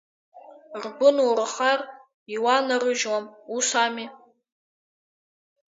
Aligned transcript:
Ргәы 0.83 1.09
нурхар 1.15 1.79
иуанарыжьуам, 2.35 3.25
ус 3.55 3.69
ами? 3.85 4.05